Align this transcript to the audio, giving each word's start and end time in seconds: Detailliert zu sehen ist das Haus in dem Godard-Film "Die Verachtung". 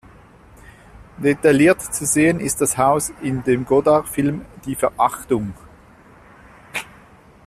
Detailliert 1.19 1.79
zu 1.79 2.07
sehen 2.07 2.39
ist 2.39 2.59
das 2.59 2.75
Haus 2.75 3.13
in 3.21 3.43
dem 3.43 3.65
Godard-Film 3.65 4.43
"Die 4.65 4.73
Verachtung". 4.73 5.53